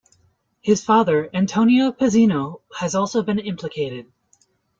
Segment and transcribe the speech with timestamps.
[0.63, 4.11] His father, Antonino Pezzino, has also been implicated.